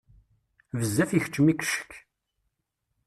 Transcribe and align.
Bezzaf 0.77 1.11
ikeččem-ik 1.13 1.59
ccekk. 1.65 1.91